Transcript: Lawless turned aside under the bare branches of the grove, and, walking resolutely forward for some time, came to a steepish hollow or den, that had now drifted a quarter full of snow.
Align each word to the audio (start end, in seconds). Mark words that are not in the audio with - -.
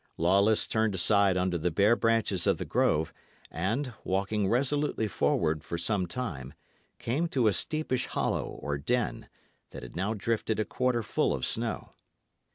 Lawless 0.17 0.65
turned 0.65 0.95
aside 0.95 1.37
under 1.37 1.59
the 1.59 1.69
bare 1.69 1.95
branches 1.95 2.47
of 2.47 2.57
the 2.57 2.65
grove, 2.65 3.13
and, 3.51 3.93
walking 4.03 4.47
resolutely 4.49 5.07
forward 5.07 5.63
for 5.63 5.77
some 5.77 6.07
time, 6.07 6.55
came 6.97 7.27
to 7.27 7.45
a 7.45 7.53
steepish 7.53 8.07
hollow 8.07 8.45
or 8.47 8.79
den, 8.79 9.29
that 9.69 9.83
had 9.83 9.95
now 9.95 10.15
drifted 10.15 10.59
a 10.59 10.65
quarter 10.65 11.03
full 11.03 11.35
of 11.35 11.45
snow. 11.45 11.93